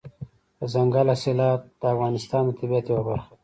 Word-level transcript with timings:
دځنګل 0.59 1.07
حاصلات 1.11 1.61
د 1.79 1.83
افغانستان 1.93 2.43
د 2.45 2.51
طبیعت 2.59 2.85
یوه 2.87 3.03
برخه 3.07 3.27
ده. 3.31 3.35